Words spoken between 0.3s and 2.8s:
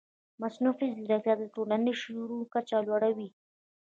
مصنوعي ځیرکتیا د ټولنیز شعور کچه